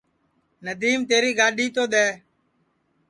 ندیم 0.65 1.01
تیری 1.09 1.31
گاڈؔی 1.39 1.67
تو 1.75 1.83
دؔے 1.91 2.07